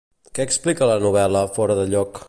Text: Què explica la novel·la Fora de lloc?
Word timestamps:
Què 0.37 0.45
explica 0.49 0.89
la 0.93 0.97
novel·la 1.05 1.45
Fora 1.59 1.77
de 1.83 1.89
lloc? 1.95 2.19